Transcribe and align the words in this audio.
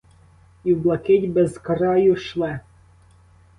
І 0.63 0.73
в 0.73 0.79
блакить 0.81 1.29
безкраю 1.33 2.15
шле. 2.17 2.59